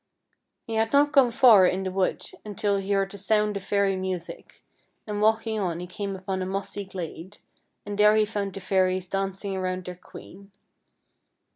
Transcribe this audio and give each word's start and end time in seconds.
He 0.65 0.73
had 0.77 0.91
not 0.93 1.11
gone 1.11 1.29
far 1.29 1.67
in 1.67 1.83
the 1.83 1.91
wood 1.91 2.25
until 2.43 2.77
he 2.77 2.91
heard 2.91 3.11
the 3.11 3.19
sound 3.19 3.55
of 3.55 3.63
fairy 3.63 3.95
music, 3.95 4.63
and 5.05 5.21
walking 5.21 5.59
on 5.59 5.79
he 5.79 5.85
came 5.85 6.15
upon 6.15 6.41
a 6.41 6.45
mossy 6.47 6.85
glade, 6.85 7.37
and 7.85 7.99
there 7.99 8.15
he 8.15 8.25
found 8.25 8.55
the 8.55 8.61
fairies 8.61 9.07
dancing 9.07 9.55
around 9.55 9.85
their 9.85 9.93
queen. 9.95 10.51